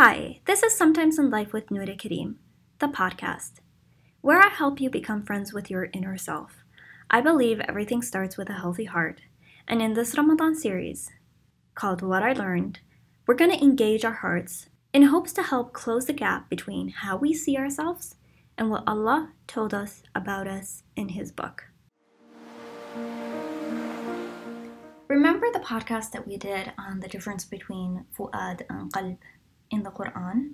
Hi, 0.00 0.38
this 0.44 0.62
is 0.62 0.76
Sometimes 0.76 1.18
in 1.18 1.28
Life 1.28 1.52
with 1.52 1.72
Noura 1.72 1.96
Kareem, 1.96 2.36
the 2.78 2.86
podcast, 2.86 3.54
where 4.20 4.40
I 4.40 4.46
help 4.46 4.80
you 4.80 4.88
become 4.88 5.24
friends 5.24 5.52
with 5.52 5.72
your 5.72 5.88
inner 5.92 6.16
self. 6.16 6.62
I 7.10 7.20
believe 7.20 7.58
everything 7.58 8.00
starts 8.02 8.36
with 8.36 8.48
a 8.48 8.60
healthy 8.60 8.84
heart, 8.84 9.22
and 9.66 9.82
in 9.82 9.94
this 9.94 10.16
Ramadan 10.16 10.54
series, 10.54 11.10
called 11.74 12.00
What 12.00 12.22
I 12.22 12.32
Learned, 12.32 12.78
we're 13.26 13.34
going 13.34 13.50
to 13.50 13.60
engage 13.60 14.04
our 14.04 14.12
hearts 14.12 14.68
in 14.92 15.02
hopes 15.02 15.32
to 15.32 15.42
help 15.42 15.72
close 15.72 16.06
the 16.06 16.12
gap 16.12 16.48
between 16.48 16.90
how 16.90 17.16
we 17.16 17.34
see 17.34 17.56
ourselves 17.56 18.14
and 18.56 18.70
what 18.70 18.84
Allah 18.86 19.32
told 19.48 19.74
us 19.74 20.04
about 20.14 20.46
us 20.46 20.84
in 20.94 21.08
His 21.08 21.32
book. 21.32 21.64
Remember 25.08 25.48
the 25.52 25.58
podcast 25.58 26.12
that 26.12 26.24
we 26.24 26.36
did 26.36 26.72
on 26.78 27.00
the 27.00 27.08
difference 27.08 27.44
between 27.44 28.04
fu'ad 28.16 28.62
and 28.70 28.92
qalb 28.92 29.18
in 29.69 29.83
the 29.83 29.91
Quran? 29.91 30.53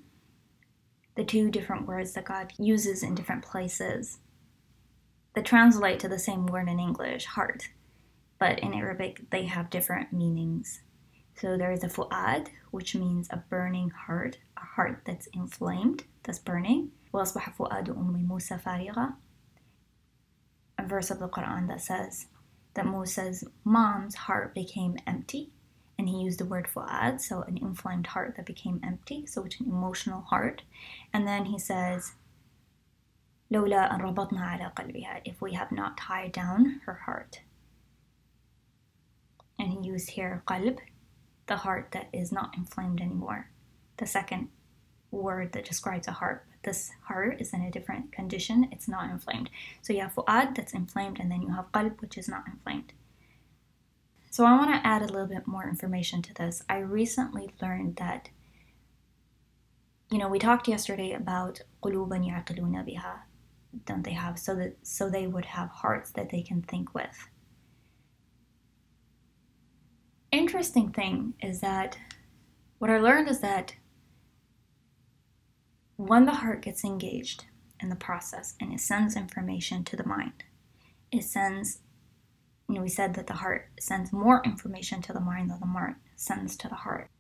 The 1.16 1.23
two 1.23 1.49
different 1.52 1.88
words 1.88 2.13
that 2.13 2.26
God 2.26 2.54
uses 2.58 3.04
in 3.04 3.16
different 3.16 3.44
places 3.44 4.20
that 5.34 5.45
translate 5.45 5.99
to 5.99 6.08
the 6.08 6.20
same 6.20 6.45
word 6.45 6.68
in 6.68 6.80
English, 6.80 7.26
heart, 7.26 7.70
but 8.40 8.59
in 8.59 8.73
Arabic 8.73 9.30
they 9.30 9.45
have 9.45 9.70
different 9.70 10.13
meanings. 10.13 10.81
So 11.36 11.58
there 11.58 11.72
is 11.72 11.84
a 11.84 11.88
fu'ad, 11.88 12.49
which 12.72 12.95
means 12.95 13.27
a 13.30 13.38
burning 13.38 13.91
heart, 13.91 14.38
a 14.58 14.66
heart 14.66 15.02
that's 15.05 15.27
inflamed, 15.27 16.04
that's 16.23 16.40
burning. 16.40 16.91
وَأَصْبَحَ 17.13 17.55
فُؤَادُ 17.55 17.88
أُمِّ 17.88 18.27
مُوسَى 18.27 18.62
فَارِغًا 18.62 19.16
A 20.77 20.88
verse 20.88 21.09
of 21.09 21.20
the 21.20 21.30
Quran 21.30 21.68
that 21.68 21.81
says 21.81 22.27
that 22.73 22.86
Musa's 22.86 23.44
mom's 23.63 24.16
heart 24.16 24.54
became 24.54 24.98
empty. 25.08 25.52
And 25.98 26.08
he 26.08 26.22
used 26.22 26.40
the 26.40 26.45
word 26.45 26.68
fu'ad, 26.68 27.20
so 27.20 27.41
an 27.41 27.58
inflamed 27.58 28.08
heart 28.08 28.36
that 28.38 28.45
became 28.45 28.80
empty, 28.84 29.26
so 29.26 29.43
it's 29.43 29.60
an 29.60 29.68
emotional 29.68 30.21
heart. 30.21 30.62
And 31.13 31.27
then 31.27 31.46
he 31.46 31.60
says, 31.60 32.13
لولا 33.52 33.91
أن 33.91 34.02
ربطنا 34.02 34.40
على 34.40 34.74
قلبها, 34.74 35.21
if 35.26 35.41
we 35.41 35.54
have 35.54 35.71
not 35.71 35.98
tied 35.98 36.32
down 36.32 36.82
her 36.85 36.93
heart. 37.05 37.41
And 39.60 39.74
he 39.74 39.88
used 39.88 40.12
here 40.12 40.41
qalb, 40.48 40.79
the 41.48 41.57
heart 41.57 41.90
that 41.91 42.07
is 42.13 42.32
not 42.32 42.55
inflamed 42.55 43.02
anymore. 43.02 43.49
The 43.98 44.05
second 44.05 44.48
word 45.12 45.52
that 45.52 45.65
describes 45.65 46.07
a 46.07 46.12
heart. 46.12 46.46
This 46.63 46.91
heart 47.04 47.41
is 47.41 47.54
in 47.54 47.62
a 47.62 47.71
different 47.71 48.12
condition, 48.12 48.70
it's 48.71 48.88
not 48.88 49.10
inflamed. 49.10 49.49
So 49.82 49.91
you 49.91 50.02
have 50.02 50.15
fu'ad 50.15 50.55
that's 50.55 50.74
inflamed, 50.74 51.20
and 51.20 51.32
then 51.32 51.41
you 51.41 51.49
have 51.54 51.71
qalb, 51.74 51.99
which 51.99 52.18
is 52.18 52.29
not 52.29 52.48
inflamed. 52.48 52.93
So 54.34 54.46
I 54.46 54.57
want 54.57 54.71
to 54.71 54.88
add 54.88 55.02
a 55.02 55.07
little 55.07 55.27
bit 55.27 55.48
more 55.48 55.68
information 55.68 56.21
to 56.24 56.34
this. 56.34 56.63
I 56.70 56.79
recently 56.79 57.52
learned 57.62 57.96
that, 57.98 58.29
you 60.12 60.18
know, 60.18 60.29
we 60.29 60.40
talked 60.40 60.68
yesterday 60.68 61.13
about 61.13 61.62
قلوبا 61.82 62.18
يعقلون 62.18 62.85
بها, 62.85 63.20
don't 63.85 64.03
they 64.03 64.13
have, 64.13 64.38
so 64.40 64.56
that 64.56 64.78
so 64.84 65.09
they 65.09 65.28
would 65.28 65.46
have 65.46 65.69
hearts 65.69 66.12
that 66.12 66.29
they 66.29 66.41
can 66.41 66.62
think 66.62 66.94
with 66.94 67.29
interesting 70.31 70.91
thing 70.91 71.34
is 71.41 71.62
that 71.62 71.97
what 72.78 72.91
I 72.91 73.00
learned 73.00 73.28
is 73.28 73.40
that 73.41 73.75
when 75.96 76.25
the 76.25 76.35
heart 76.35 76.62
gets 76.62 76.84
engaged 76.84 77.46
in 77.81 77.90
the 77.90 77.96
process 77.96 78.56
and 78.59 78.72
it 78.74 78.79
sends 78.79 79.16
information 79.16 79.84
to 79.85 79.96
the 79.97 80.06
mind, 80.06 80.44
it 81.12 81.24
sends, 81.24 81.79
you 82.69 82.75
know, 82.76 82.82
we 82.82 82.88
said 82.88 83.15
that 83.15 83.26
the 83.26 83.34
heart 83.34 83.69
sends 83.78 84.12
more 84.12 84.43
information 84.44 85.03
to 85.03 85.12
the 85.12 85.20
mind 85.20 85.50
than 85.50 85.60
the 85.60 85.66
mind 85.66 85.97
sends 86.16 86.56
to 86.56 86.69
the 86.69 86.75
heart. 86.75 87.10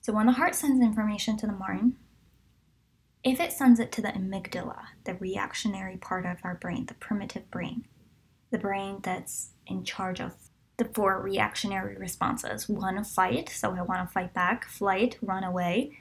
So 0.00 0.12
when 0.12 0.26
the 0.26 0.32
heart 0.32 0.54
sends 0.54 0.82
information 0.82 1.36
to 1.38 1.46
the 1.46 1.52
mind, 1.52 1.96
if 3.24 3.40
it 3.40 3.52
sends 3.52 3.80
it 3.80 3.90
to 3.92 4.02
the 4.02 4.08
amygdala, 4.08 4.80
the 5.04 5.14
reactionary 5.14 5.96
part 5.96 6.24
of 6.24 6.38
our 6.44 6.54
brain, 6.54 6.86
the 6.86 6.94
primitive 6.94 7.50
brain, 7.50 7.86
the 8.50 8.58
brain 8.58 9.00
that's 9.02 9.50
in 9.66 9.84
charge 9.84 10.20
of 10.20 10.34
the 10.76 10.84
four 10.84 11.20
reactionary 11.20 11.96
responses 11.96 12.68
one, 12.68 13.02
fight, 13.04 13.48
so 13.48 13.74
I 13.74 13.82
want 13.82 14.08
to 14.08 14.12
fight 14.12 14.32
back, 14.32 14.64
flight, 14.64 15.18
run 15.20 15.42
away, 15.42 15.98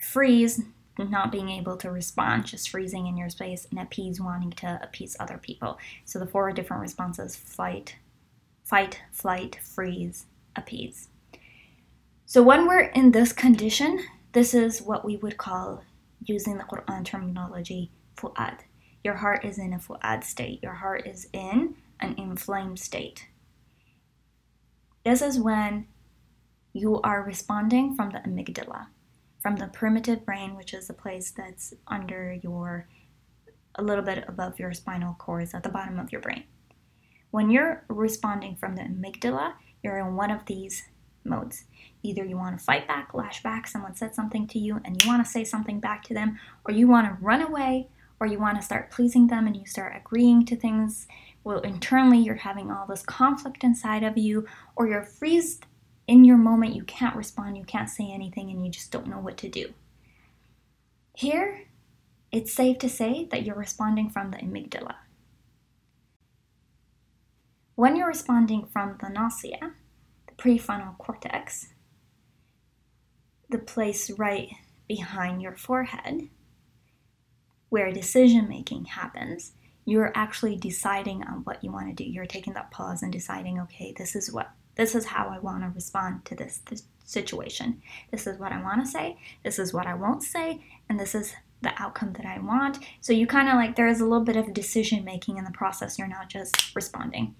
freeze, 0.00 0.62
not 0.98 1.32
being 1.32 1.50
able 1.50 1.76
to 1.76 1.90
respond, 1.90 2.46
just 2.46 2.70
freezing 2.70 3.06
in 3.06 3.16
your 3.16 3.28
space, 3.28 3.66
and 3.70 3.78
appease, 3.78 4.20
wanting 4.20 4.50
to 4.52 4.78
appease 4.82 5.16
other 5.20 5.38
people. 5.38 5.78
So 6.04 6.18
the 6.18 6.26
four 6.26 6.50
different 6.52 6.82
responses 6.82 7.36
fight, 7.36 7.96
fight, 8.64 9.02
flight, 9.12 9.58
freeze, 9.62 10.26
appease. 10.56 11.08
So 12.24 12.42
when 12.42 12.66
we're 12.66 12.80
in 12.80 13.12
this 13.12 13.32
condition, 13.32 14.00
this 14.32 14.54
is 14.54 14.82
what 14.82 15.04
we 15.04 15.16
would 15.16 15.36
call, 15.36 15.84
using 16.24 16.58
the 16.58 16.64
Quran 16.64 17.04
terminology, 17.04 17.90
fu'ad. 18.16 18.60
Your 19.04 19.14
heart 19.14 19.44
is 19.44 19.58
in 19.58 19.72
a 19.72 19.78
fu'ad 19.78 20.24
state. 20.24 20.60
Your 20.62 20.74
heart 20.74 21.06
is 21.06 21.28
in 21.32 21.76
an 22.00 22.14
inflamed 22.18 22.78
state. 22.78 23.28
This 25.04 25.22
is 25.22 25.38
when 25.38 25.86
you 26.72 27.00
are 27.02 27.22
responding 27.22 27.94
from 27.94 28.10
the 28.10 28.18
amygdala, 28.18 28.88
from 29.46 29.54
the 29.54 29.68
primitive 29.68 30.26
brain, 30.26 30.56
which 30.56 30.74
is 30.74 30.88
the 30.88 30.92
place 30.92 31.30
that's 31.30 31.72
under 31.86 32.36
your, 32.42 32.88
a 33.76 33.82
little 33.84 34.02
bit 34.02 34.24
above 34.26 34.58
your 34.58 34.72
spinal 34.72 35.14
cord, 35.20 35.48
at 35.54 35.62
the 35.62 35.68
bottom 35.68 36.00
of 36.00 36.10
your 36.10 36.20
brain. 36.20 36.42
When 37.30 37.48
you're 37.48 37.84
responding 37.86 38.56
from 38.56 38.74
the 38.74 38.82
amygdala, 38.82 39.52
you're 39.84 39.98
in 39.98 40.16
one 40.16 40.32
of 40.32 40.46
these 40.46 40.82
modes. 41.22 41.62
Either 42.02 42.24
you 42.24 42.36
want 42.36 42.58
to 42.58 42.64
fight 42.64 42.88
back, 42.88 43.14
lash 43.14 43.40
back, 43.44 43.68
someone 43.68 43.94
said 43.94 44.16
something 44.16 44.48
to 44.48 44.58
you 44.58 44.80
and 44.84 45.00
you 45.00 45.08
want 45.08 45.24
to 45.24 45.30
say 45.30 45.44
something 45.44 45.78
back 45.78 46.02
to 46.06 46.12
them, 46.12 46.40
or 46.64 46.74
you 46.74 46.88
want 46.88 47.06
to 47.06 47.24
run 47.24 47.40
away, 47.40 47.86
or 48.18 48.26
you 48.26 48.40
want 48.40 48.56
to 48.56 48.66
start 48.66 48.90
pleasing 48.90 49.28
them 49.28 49.46
and 49.46 49.54
you 49.54 49.64
start 49.64 49.94
agreeing 49.96 50.44
to 50.46 50.56
things 50.56 51.06
well, 51.44 51.60
internally 51.60 52.18
you're 52.18 52.34
having 52.34 52.72
all 52.72 52.88
this 52.88 53.04
conflict 53.04 53.62
inside 53.62 54.02
of 54.02 54.18
you, 54.18 54.44
or 54.74 54.88
you're 54.88 55.04
freezed 55.04 55.66
in 56.06 56.24
your 56.24 56.36
moment, 56.36 56.74
you 56.74 56.84
can't 56.84 57.16
respond, 57.16 57.56
you 57.56 57.64
can't 57.64 57.88
say 57.88 58.10
anything, 58.12 58.50
and 58.50 58.64
you 58.64 58.70
just 58.70 58.92
don't 58.92 59.08
know 59.08 59.18
what 59.18 59.36
to 59.38 59.48
do. 59.48 59.74
Here, 61.14 61.64
it's 62.30 62.52
safe 62.52 62.78
to 62.78 62.88
say 62.88 63.26
that 63.30 63.44
you're 63.44 63.56
responding 63.56 64.10
from 64.10 64.30
the 64.30 64.36
amygdala. 64.38 64.94
When 67.74 67.96
you're 67.96 68.08
responding 68.08 68.66
from 68.66 68.98
the 69.00 69.08
nasiya, 69.08 69.72
the 70.28 70.34
prefrontal 70.36 70.96
cortex, 70.98 71.68
the 73.50 73.58
place 73.58 74.10
right 74.10 74.50
behind 74.88 75.42
your 75.42 75.56
forehead, 75.56 76.28
where 77.68 77.92
decision 77.92 78.48
making 78.48 78.86
happens, 78.86 79.52
you're 79.84 80.12
actually 80.14 80.56
deciding 80.56 81.22
on 81.24 81.44
what 81.44 81.62
you 81.62 81.70
want 81.70 81.88
to 81.88 81.92
do. 81.92 82.08
You're 82.08 82.26
taking 82.26 82.54
that 82.54 82.70
pause 82.70 83.02
and 83.02 83.12
deciding, 83.12 83.60
okay, 83.60 83.94
this 83.96 84.16
is 84.16 84.32
what 84.32 84.50
this 84.76 84.94
is 84.94 85.06
how 85.06 85.28
I 85.28 85.38
want 85.38 85.62
to 85.62 85.70
respond 85.70 86.24
to 86.26 86.34
this, 86.34 86.60
this 86.66 86.84
situation. 87.04 87.82
This 88.10 88.26
is 88.26 88.38
what 88.38 88.52
I 88.52 88.62
want 88.62 88.84
to 88.84 88.90
say. 88.90 89.16
This 89.44 89.58
is 89.58 89.72
what 89.72 89.86
I 89.86 89.94
won't 89.94 90.22
say, 90.22 90.64
and 90.88 90.98
this 90.98 91.14
is 91.14 91.34
the 91.62 91.72
outcome 91.82 92.12
that 92.14 92.26
I 92.26 92.38
want. 92.38 92.78
So 93.00 93.12
you 93.12 93.26
kind 93.26 93.48
of 93.48 93.54
like 93.54 93.76
there 93.76 93.88
is 93.88 94.00
a 94.00 94.04
little 94.04 94.24
bit 94.24 94.36
of 94.36 94.52
decision 94.52 95.04
making 95.04 95.38
in 95.38 95.44
the 95.44 95.50
process. 95.50 95.98
You're 95.98 96.08
not 96.08 96.28
just 96.28 96.74
responding. 96.74 97.34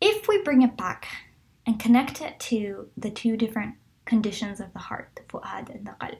If 0.00 0.28
we 0.28 0.42
bring 0.42 0.62
it 0.62 0.76
back 0.76 1.08
and 1.66 1.80
connect 1.80 2.20
it 2.20 2.38
to 2.40 2.88
the 2.96 3.10
two 3.10 3.36
different 3.36 3.76
conditions 4.04 4.60
of 4.60 4.72
the 4.72 4.78
heart, 4.78 5.10
the 5.16 5.22
fu'ad 5.22 5.74
and 5.74 5.86
the 5.86 5.92
qalb, 6.00 6.18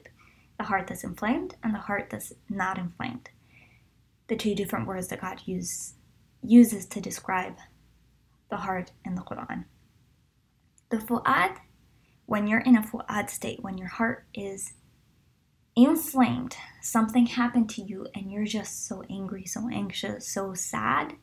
the 0.57 0.65
heart 0.65 0.87
that's 0.87 1.03
inflamed 1.03 1.55
and 1.63 1.73
the 1.73 1.79
heart 1.79 2.09
that's 2.09 2.33
not 2.49 2.77
inflamed 2.79 3.29
the 4.27 4.35
two 4.35 4.53
different 4.55 4.87
words 4.87 5.07
that 5.07 5.21
God 5.21 5.41
use, 5.45 5.93
uses 6.43 6.85
to 6.87 7.01
describe 7.01 7.57
the 8.49 8.57
heart 8.57 8.91
in 9.05 9.15
the 9.15 9.21
Quran. 9.21 9.65
The 10.89 10.97
fu'ad, 10.97 11.57
when 12.25 12.47
you're 12.47 12.59
in 12.59 12.77
a 12.77 12.81
fu'ad 12.81 13.29
state, 13.29 13.61
when 13.61 13.77
your 13.77 13.87
heart 13.87 14.25
is 14.33 14.73
inflamed, 15.75 16.55
something 16.81 17.25
happened 17.25 17.69
to 17.71 17.81
you 17.81 18.07
and 18.15 18.31
you're 18.31 18.45
just 18.45 18.87
so 18.87 19.03
angry, 19.09 19.45
so 19.45 19.69
anxious, 19.69 20.27
so 20.27 20.53
sad, 20.53 21.13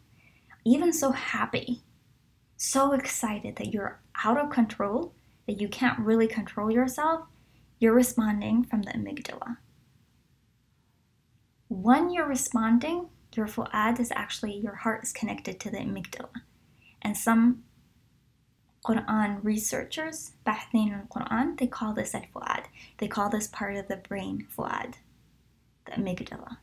even 0.65 0.93
so 0.93 1.12
happy, 1.12 1.83
so 2.56 2.93
excited 2.93 3.56
that 3.56 3.73
you're 3.73 4.00
out 4.25 4.38
of 4.38 4.50
control, 4.50 5.15
that 5.47 5.61
you 5.61 5.69
can't 5.69 5.99
really 5.99 6.29
control 6.29 6.71
yourself, 6.71 7.27
you're 7.79 7.94
responding 7.94 8.65
from 8.65 8.83
the 8.83 8.93
amygdala 8.93 9.56
when 11.83 12.11
you're 12.11 12.27
responding, 12.27 13.09
your 13.35 13.47
fu'ad 13.47 13.99
is 13.99 14.12
actually 14.15 14.56
your 14.56 14.77
heart 14.77 15.03
is 15.03 15.12
connected 15.12 15.59
to 15.61 15.71
the 15.71 15.79
amygdala. 15.79 16.31
And 17.03 17.17
some 17.17 17.65
Quran 18.85 19.43
researchers, 19.43 20.33
Bahthin 20.47 20.93
al 20.93 21.07
Quran, 21.07 21.59
they 21.59 21.67
call 21.67 21.95
this 21.95 22.15
al 22.15 22.27
fu'ad. 22.35 22.65
They 22.99 23.09
call 23.09 23.31
this 23.31 23.49
part 23.49 23.77
of 23.77 23.89
the 23.89 23.97
brain 23.97 24.47
fu'ad, 24.55 24.95
the 25.87 25.93
amygdala. 25.93 26.59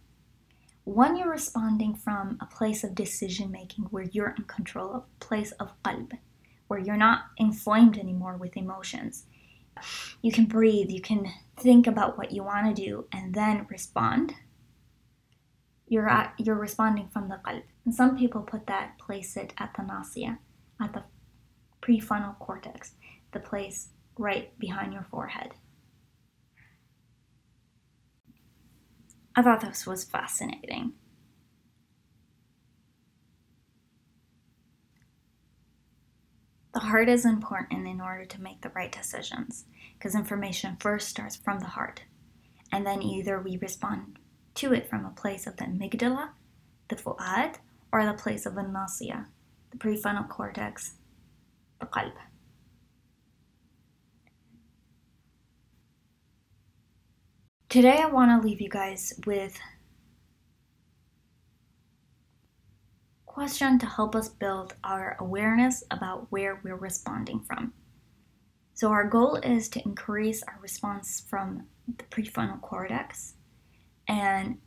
When 0.83 1.15
you're 1.15 1.31
responding 1.31 1.95
from 1.95 2.37
a 2.39 2.45
place 2.45 2.83
of 2.83 2.95
decision 2.95 3.51
making 3.51 3.85
where 3.85 4.03
you're 4.03 4.35
in 4.37 4.43
control, 4.43 4.95
a 4.95 5.03
place 5.19 5.51
of 5.53 5.71
qalb, 5.83 6.11
where 6.67 6.79
you're 6.79 6.97
not 6.97 7.25
inflamed 7.37 7.97
anymore 7.97 8.37
with 8.37 8.55
emotions, 8.55 9.25
you 10.21 10.31
can 10.31 10.45
breathe, 10.45 10.89
you 10.91 11.01
can 11.01 11.31
think 11.57 11.87
about 11.87 12.17
what 12.17 12.31
you 12.31 12.43
want 12.43 12.75
to 12.75 12.81
do 12.81 13.07
and 13.11 13.33
then 13.33 13.65
respond, 13.69 14.33
you're 15.87 16.09
at, 16.09 16.33
you're 16.37 16.55
responding 16.55 17.09
from 17.11 17.29
the 17.29 17.39
qalb. 17.45 17.63
And 17.85 17.95
some 17.95 18.17
people 18.17 18.41
put 18.41 18.67
that 18.67 18.99
place 18.99 19.35
it 19.35 19.53
at 19.57 19.73
the 19.75 19.83
nasiya, 19.83 20.37
at 20.79 20.93
the 20.93 21.03
prefrontal 21.81 22.37
cortex, 22.39 22.93
the 23.31 23.39
place 23.39 23.89
right 24.17 24.57
behind 24.59 24.93
your 24.93 25.07
forehead. 25.09 25.51
I 29.35 29.41
thought 29.41 29.61
this 29.61 29.87
was 29.87 30.03
fascinating. 30.03 30.93
The 36.73 36.79
heart 36.79 37.09
is 37.09 37.25
important 37.25 37.87
in 37.87 37.99
order 37.99 38.25
to 38.25 38.41
make 38.41 38.61
the 38.61 38.69
right 38.69 38.91
decisions 38.91 39.65
because 39.97 40.15
information 40.15 40.77
first 40.79 41.09
starts 41.09 41.35
from 41.35 41.59
the 41.59 41.65
heart. 41.65 42.03
And 42.71 42.85
then 42.85 43.01
either 43.01 43.39
we 43.39 43.57
respond 43.57 44.19
to 44.55 44.73
it 44.73 44.89
from 44.89 45.05
a 45.05 45.09
place 45.09 45.47
of 45.47 45.57
the 45.57 45.65
amygdala, 45.65 46.29
the 46.87 46.95
fu'ad, 46.95 47.55
or 47.91 48.05
the 48.05 48.13
place 48.13 48.45
of 48.45 48.55
the 48.55 48.61
nasiya, 48.61 49.25
the 49.71 49.77
prefrontal 49.77 50.29
cortex, 50.29 50.93
Today, 57.69 57.99
I 58.01 58.07
want 58.07 58.29
to 58.31 58.45
leave 58.45 58.59
you 58.59 58.67
guys 58.67 59.13
with 59.25 59.57
question 63.25 63.79
to 63.79 63.85
help 63.85 64.13
us 64.13 64.27
build 64.27 64.75
our 64.83 65.15
awareness 65.21 65.81
about 65.89 66.27
where 66.31 66.59
we're 66.65 66.75
responding 66.75 67.39
from. 67.39 67.71
So, 68.73 68.91
our 68.91 69.07
goal 69.07 69.37
is 69.37 69.69
to 69.69 69.81
increase 69.85 70.43
our 70.43 70.59
response 70.61 71.23
from 71.29 71.67
the 71.87 72.03
prefrontal 72.03 72.59
cortex 72.59 73.35
and 74.07 74.57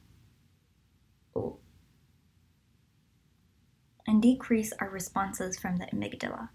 and 4.06 4.22
decrease 4.22 4.72
our 4.80 4.88
responses 4.88 5.58
from 5.58 5.76
the 5.76 5.86
amygdala. 5.86 6.48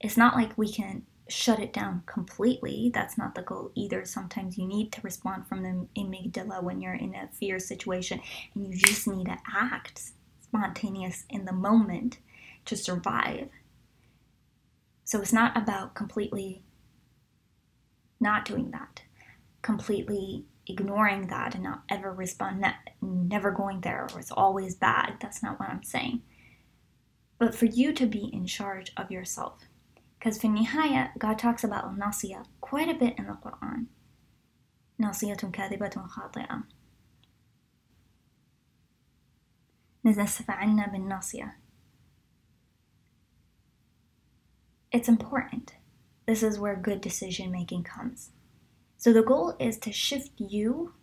It's 0.00 0.16
not 0.16 0.34
like 0.34 0.56
we 0.56 0.72
can 0.72 1.04
shut 1.28 1.60
it 1.60 1.72
down 1.72 2.02
completely. 2.06 2.90
That's 2.92 3.16
not 3.16 3.34
the 3.34 3.42
goal 3.42 3.70
either. 3.74 4.04
Sometimes 4.04 4.58
you 4.58 4.66
need 4.66 4.92
to 4.92 5.00
respond 5.02 5.46
from 5.46 5.62
the 5.62 5.86
amygdala 6.00 6.62
when 6.62 6.80
you're 6.80 6.94
in 6.94 7.14
a 7.14 7.28
fear 7.32 7.58
situation 7.58 8.20
and 8.54 8.66
you 8.66 8.74
just 8.74 9.06
need 9.06 9.26
to 9.26 9.38
act 9.54 10.10
spontaneous 10.40 11.24
in 11.30 11.44
the 11.44 11.52
moment 11.52 12.18
to 12.64 12.76
survive. 12.76 13.48
So 15.04 15.20
it's 15.20 15.32
not 15.32 15.56
about 15.56 15.94
completely 15.94 16.62
not 18.18 18.44
doing 18.44 18.70
that, 18.72 19.02
completely 19.62 20.44
ignoring 20.66 21.28
that 21.28 21.54
and 21.54 21.64
not 21.64 21.82
ever 21.88 22.12
respond, 22.12 22.64
never 23.00 23.50
going 23.50 23.80
there, 23.80 24.06
or 24.12 24.20
it's 24.20 24.30
always 24.30 24.74
bad. 24.74 25.14
That's 25.20 25.42
not 25.42 25.58
what 25.58 25.68
I'm 25.68 25.82
saying. 25.82 26.22
But 27.38 27.54
for 27.54 27.64
you 27.66 27.92
to 27.94 28.06
be 28.06 28.30
in 28.32 28.46
charge 28.46 28.92
of 28.96 29.10
yourself 29.10 29.64
because 30.19 30.37
في 30.39 30.47
النهاية 30.47 31.13
God 31.19 31.37
talks 31.37 31.63
about 31.63 31.85
الناصية 31.85 32.43
quite 32.61 32.89
a 32.89 32.93
bit 32.93 33.17
in 33.17 33.27
the 33.27 33.35
Quran. 33.35 33.85
ناصية 34.99 35.35
كاذبة 35.35 36.07
خاطئة. 36.07 36.63
نزف 40.05 40.51
عنا 40.51 40.87
بالناصية. 40.87 41.57
It's 44.91 45.09
important. 45.09 45.73
This 46.25 46.41
is 46.41 46.57
where 46.57 46.75
good 46.75 47.01
decision 47.01 47.51
making 47.51 47.83
comes. 47.83 48.31
So 48.97 49.13
the 49.13 49.21
goal 49.21 49.55
is 49.59 49.77
to 49.79 49.91
shift 49.91 50.31
you 50.39 50.93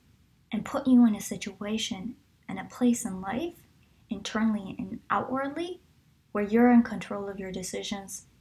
and 0.50 0.64
put 0.64 0.86
you 0.86 1.06
in 1.06 1.14
a 1.14 1.20
situation 1.20 2.16
and 2.48 2.58
a 2.58 2.64
place 2.64 3.04
in 3.04 3.20
life, 3.20 3.58
internally 4.10 4.74
and 4.78 5.00
outwardly, 5.10 5.80
where 6.32 6.44
you're 6.44 6.72
in 6.72 6.82
control 6.82 7.28
of 7.28 7.38
your 7.38 7.52
decisions 7.52 8.12
and 8.22 8.35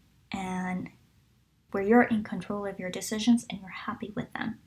where 1.76 1.84
you're 1.84 2.05
in 2.05 2.25
control 2.25 2.64
of 2.64 2.78
your 2.78 2.88
decisions 2.88 3.44
and 3.50 3.61
you're 3.61 3.69
happy 3.69 4.11
with 4.17 4.32
them. 4.32 4.58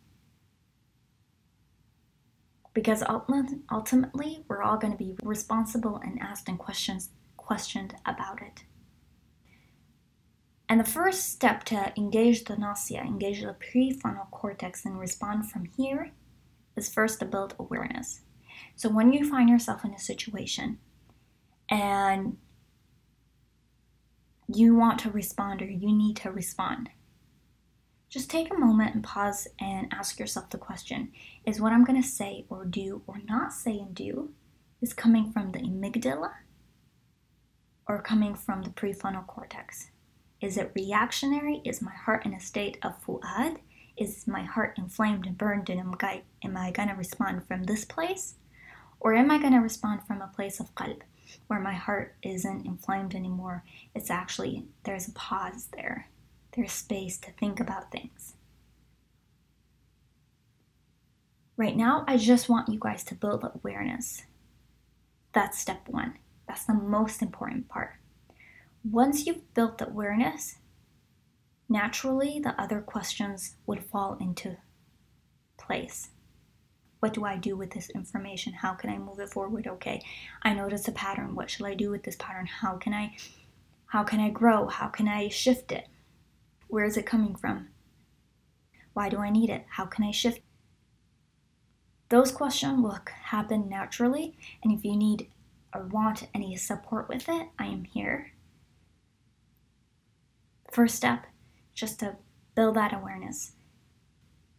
Because 2.76 3.04
ultimately, 3.72 4.46
we're 4.48 4.62
all 4.62 4.78
going 4.78 4.94
to 4.94 5.04
be 5.04 5.16
responsible 5.24 6.00
and 6.04 6.22
asked 6.22 6.48
and 6.48 6.60
questions 6.60 7.10
questioned 7.36 7.96
about 8.06 8.44
it. 8.44 8.62
And 10.70 10.80
the 10.80 10.84
first 10.84 11.32
step 11.32 11.64
to 11.64 11.92
engage 11.98 12.44
the 12.44 12.54
nasiya, 12.54 13.04
engage 13.04 13.42
the 13.42 13.56
prefrontal 13.56 14.30
cortex, 14.30 14.86
and 14.86 15.00
respond 15.00 15.50
from 15.50 15.66
here 15.66 16.12
is 16.76 16.94
first 16.94 17.22
to 17.22 17.26
build 17.26 17.56
awareness. 17.58 18.22
So 18.76 18.88
when 18.88 19.14
you 19.14 19.28
find 19.28 19.50
yourself 19.50 19.84
in 19.84 19.96
a 19.96 20.00
situation 20.00 20.78
and 21.72 22.38
you 24.48 24.76
want 24.76 25.00
to 25.00 25.10
respond 25.10 25.64
or 25.64 25.70
you 25.70 25.92
need 25.92 26.18
to 26.18 26.32
respond. 26.32 26.90
Just 28.10 28.30
take 28.30 28.52
a 28.52 28.58
moment 28.58 28.96
and 28.96 29.04
pause 29.04 29.48
and 29.60 29.88
ask 29.94 30.20
yourself 30.20 30.50
the 30.50 30.58
question 30.58 31.12
Is 31.46 31.62
what 31.62 31.72
I'm 31.72 31.84
going 31.84 32.02
to 32.02 32.08
say 32.08 32.46
or 32.50 32.66
do 32.66 33.04
or 33.06 33.22
not 33.28 33.54
say 33.54 33.78
and 33.78 33.94
do 33.94 34.32
is 34.82 34.94
coming 34.94 35.32
from 35.32 35.52
the 35.52 35.60
amygdala 35.60 36.32
or 37.88 38.02
coming 38.02 38.36
from 38.36 38.64
the 38.64 38.70
prefrontal 38.70 39.28
cortex? 39.28 39.92
Is 40.42 40.58
it 40.58 40.72
reactionary? 40.74 41.62
Is 41.66 41.82
my 41.82 41.94
heart 41.94 42.26
in 42.26 42.34
a 42.34 42.40
state 42.40 42.78
of 42.82 43.02
fu'ad? 43.04 43.58
Is 43.98 44.26
my 44.26 44.44
heart 44.44 44.78
inflamed 44.78 45.26
and 45.26 45.38
burned 45.38 45.70
and 45.70 45.80
am 45.80 45.96
I, 46.02 46.22
am 46.44 46.58
I 46.58 46.72
going 46.72 46.90
to 46.90 46.96
respond 46.96 47.46
from 47.46 47.64
this 47.64 47.86
place? 47.86 48.36
Or 49.02 49.14
am 49.14 49.30
I 49.30 49.38
going 49.38 49.54
to 49.54 49.60
respond 49.60 50.02
from 50.08 50.22
a 50.22 50.28
place 50.28 50.60
of 50.60 50.74
qalb? 50.76 51.02
where 51.48 51.60
my 51.60 51.74
heart 51.74 52.16
isn't 52.24 52.66
inflamed 52.66 53.16
anymore. 53.16 53.64
It's 53.96 54.10
actually, 54.10 54.66
there's 54.84 55.08
a 55.08 55.14
pause 55.14 55.68
there, 55.76 56.10
space 56.68 57.18
to 57.20 57.32
think 57.32 57.60
about 57.60 57.92
things. 57.92 58.36
Right 61.58 61.76
now, 61.76 62.06
I 62.08 62.18
just 62.18 62.48
want 62.48 62.70
you 62.70 62.80
guys 62.80 63.04
to 63.06 63.16
build 63.16 63.44
awareness. 63.44 64.24
That's 65.34 65.60
step 65.60 65.88
one. 65.88 66.16
That's 66.48 66.66
the 66.66 66.74
most 66.74 67.22
important 67.22 67.68
part. 67.68 67.96
Once 68.84 69.26
you've 69.26 69.54
built 69.54 69.82
awareness, 69.82 70.56
naturally 71.68 72.40
the 72.40 72.60
other 72.60 72.80
questions 72.80 73.56
would 73.66 73.84
fall 73.84 74.18
into 74.20 74.58
place 75.58 76.10
what 77.00 77.14
do 77.14 77.24
I 77.24 77.38
do 77.38 77.56
with 77.56 77.72
this 77.72 77.90
information? 77.92 78.54
How 78.54 78.74
can 78.74 78.90
I 78.90 78.98
move 78.98 79.20
it 79.20 79.30
forward? 79.30 79.68
Okay, 79.68 80.02
I 80.44 80.54
notice 80.54 80.88
a 80.88 80.92
pattern. 80.92 81.36
What 81.36 81.50
shall 81.50 81.66
I 81.66 81.74
do 81.74 81.90
with 81.90 82.04
this 82.04 82.18
pattern? 82.18 82.46
How 82.46 82.76
can 82.76 82.94
I 82.94 83.16
how 83.88 84.04
can 84.04 84.20
I 84.20 84.30
grow? 84.30 84.68
How 84.68 84.88
can 84.88 85.08
I 85.08 85.30
shift 85.30 85.72
it? 85.72 85.88
Where 86.70 86.86
is 86.86 86.98
it 86.98 87.06
coming 87.08 87.36
from? 87.36 87.70
Why 88.94 89.10
do 89.10 89.18
I 89.18 89.32
need 89.32 89.50
it? 89.50 89.66
How 89.72 89.86
can 89.86 90.06
I 90.06 90.12
shift? 90.12 90.40
Those 92.10 92.32
questions 92.32 92.82
will 92.82 93.00
happen 93.24 93.68
naturally, 93.68 94.38
and 94.64 94.72
if 94.72 94.86
you 94.86 94.96
need 94.96 95.32
or 95.74 95.84
want 95.84 96.28
any 96.34 96.56
support 96.56 97.10
with 97.10 97.28
it, 97.28 97.48
I 97.58 97.66
am 97.66 97.86
here. 97.86 98.34
First 100.72 100.96
step, 100.96 101.26
just 101.74 102.00
to 102.02 102.18
build 102.56 102.76
that 102.76 102.94
awareness 102.94 103.54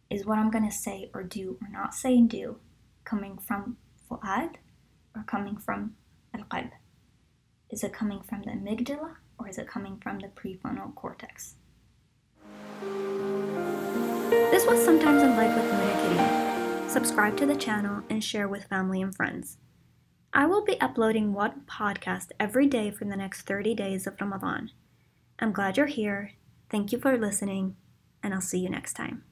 is 0.09 0.25
what 0.25 0.37
I'm 0.37 0.51
going 0.51 0.69
to 0.69 0.75
say 0.75 1.09
or 1.13 1.23
do 1.23 1.57
or 1.61 1.69
not 1.69 1.95
say 1.95 2.17
and 2.17 2.29
do 2.29 2.57
coming 3.05 3.37
from 3.37 3.77
fu'ad 4.09 4.55
or 5.15 5.23
coming 5.23 5.55
from 5.55 5.95
al-qalb? 6.33 6.71
Is 7.69 7.85
it 7.85 7.93
coming 7.93 8.21
from 8.21 8.41
the 8.41 8.51
amygdala 8.51 9.15
or 9.39 9.47
is 9.47 9.57
it 9.57 9.69
coming 9.69 9.97
from 10.03 10.19
the 10.19 10.27
prefrontal 10.27 10.93
cortex? 10.93 11.55
This 14.51 14.67
was 14.67 14.83
Sometimes 14.83 15.23
in 15.23 15.37
Life 15.37 15.55
with 15.55 15.63
Muna 15.71 16.83
Kitty. 16.83 16.89
Subscribe 16.89 17.37
to 17.37 17.45
the 17.45 17.55
channel 17.55 18.03
and 18.09 18.21
share 18.21 18.49
with 18.49 18.65
family 18.65 19.01
and 19.01 19.15
friends. 19.15 19.57
I 20.33 20.45
will 20.45 20.65
be 20.65 20.79
uploading 20.81 21.31
one 21.31 21.61
podcast 21.67 22.31
every 22.37 22.67
day 22.67 22.91
for 22.91 23.05
the 23.05 23.15
next 23.15 23.43
30 23.43 23.73
days 23.73 24.07
of 24.07 24.19
Ramadan. 24.19 24.71
I'm 25.39 25.53
glad 25.53 25.77
you're 25.77 25.85
here. 25.85 26.33
Thank 26.69 26.91
you 26.91 26.99
for 26.99 27.17
listening, 27.17 27.77
and 28.21 28.33
I'll 28.33 28.41
see 28.41 28.59
you 28.59 28.69
next 28.69 28.91
time. 28.93 29.23